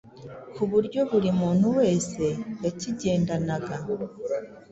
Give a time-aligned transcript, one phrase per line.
[0.55, 2.23] ku buryo buri muntu wese
[2.63, 3.75] yakigendanaga